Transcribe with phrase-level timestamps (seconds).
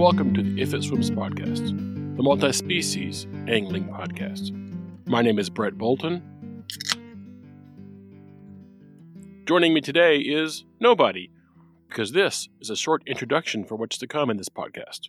[0.00, 1.68] welcome to the If It Swims podcast,
[2.16, 4.50] the multi species angling podcast.
[5.06, 6.64] My name is Brett Bolton.
[9.46, 11.30] Joining me today is nobody,
[11.88, 15.08] because this is a short introduction for what's to come in this podcast.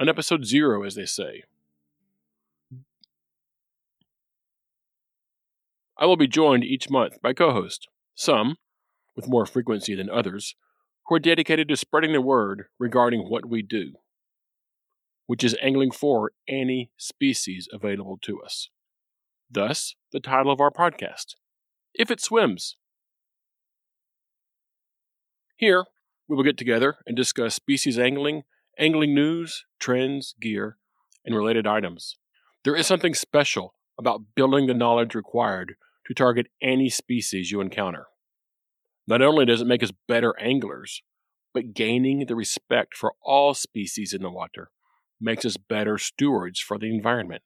[0.00, 1.44] An episode zero, as they say.
[5.96, 7.86] I will be joined each month by co hosts,
[8.16, 8.56] some
[9.14, 10.56] with more frequency than others,
[11.06, 13.92] who are dedicated to spreading the word regarding what we do,
[15.26, 18.70] which is angling for any species available to us.
[19.50, 21.36] Thus, the title of our podcast
[21.94, 22.76] If It Swims.
[25.56, 25.84] Here,
[26.28, 28.42] we will get together and discuss species angling,
[28.78, 30.76] angling news, trends, gear,
[31.24, 32.16] and related items.
[32.64, 38.06] There is something special about building the knowledge required to target any species you encounter.
[39.06, 41.02] Not only does it make us better anglers,
[41.54, 44.70] but gaining the respect for all species in the water
[45.20, 47.42] makes us better stewards for the environment.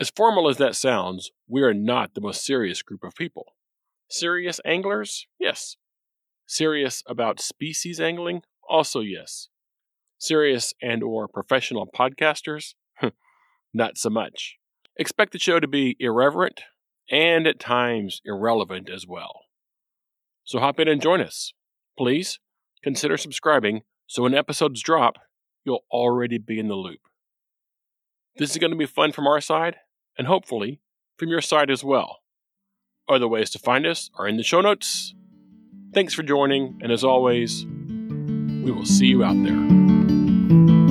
[0.00, 3.54] As formal as that sounds, we are not the most serious group of people.
[4.08, 5.26] Serious anglers?
[5.38, 5.76] Yes.
[6.46, 8.42] Serious about species angling?
[8.68, 9.48] Also yes.
[10.18, 12.74] Serious and or professional podcasters?
[13.74, 14.56] not so much.
[14.96, 16.62] Expect the show to be irreverent,
[17.10, 19.42] and at times irrelevant as well.
[20.44, 21.52] So hop in and join us.
[21.96, 22.38] Please
[22.82, 25.18] consider subscribing so when episodes drop,
[25.64, 27.00] you'll already be in the loop.
[28.38, 29.76] This is going to be fun from our side,
[30.16, 30.80] and hopefully
[31.18, 32.20] from your side as well.
[33.06, 35.14] Other ways to find us are in the show notes.
[35.92, 40.87] Thanks for joining, and as always, we will see you out there.